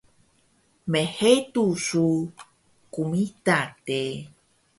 mhedu 0.91 1.65
su 1.85 2.05
qmita 2.93 3.59
de 3.85 4.01